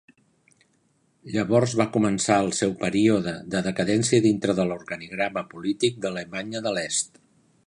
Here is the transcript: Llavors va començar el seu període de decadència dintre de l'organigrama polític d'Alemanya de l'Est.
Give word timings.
Llavors 1.33 1.75
va 1.81 1.87
començar 1.97 2.39
el 2.45 2.49
seu 2.61 2.73
període 2.81 3.35
de 3.57 3.63
decadència 3.69 4.25
dintre 4.29 4.59
de 4.61 4.69
l'organigrama 4.73 5.49
polític 5.55 6.05
d'Alemanya 6.07 6.69
de 6.69 6.79
l'Est. 6.79 7.27